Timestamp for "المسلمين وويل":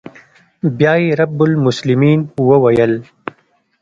1.49-2.93